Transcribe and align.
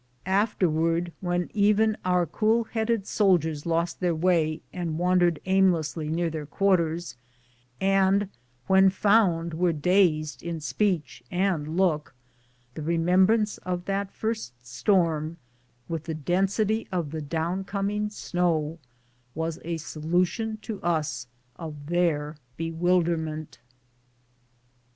Afterwards, 0.25 1.11
when 1.21 1.51
even 1.53 1.95
our 2.03 2.25
cool 2.25 2.63
headed 2.63 3.05
soldiers 3.05 3.67
lost 3.67 3.99
their 3.99 4.15
way 4.15 4.61
and 4.73 4.97
wandered 4.97 5.39
aimlessly 5.45 6.09
near 6.09 6.31
their 6.31 6.47
quarters, 6.47 7.15
and 7.79 8.27
when 8.65 8.89
found 8.89 9.53
were 9.53 9.71
dazed 9.71 10.41
in 10.41 10.59
speech 10.59 11.21
and 11.29 11.77
look, 11.77 12.15
the 12.73 12.81
remembrance 12.81 13.59
of 13.59 13.85
that 13.85 14.11
first 14.11 14.65
storm, 14.65 15.37
with 15.87 16.05
the 16.05 16.15
density 16.15 16.87
of 16.91 17.09
tlie 17.09 17.29
down 17.29 17.63
coming 17.63 18.09
snow, 18.09 18.79
was 19.35 19.59
a 19.63 19.77
solution 19.77 20.57
to 20.63 20.81
us 20.81 21.27
of 21.59 21.75
their 21.85 22.37
be 22.57 22.71
wilderment. 22.71 23.59